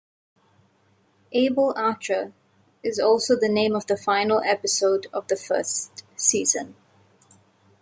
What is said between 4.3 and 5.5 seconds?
episode of the